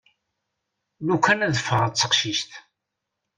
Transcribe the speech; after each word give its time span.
Lukan 1.05 1.43
ad 1.45 1.55
ffɣeɣ 1.61 1.87
d 1.89 1.95
teqcict. 1.95 2.51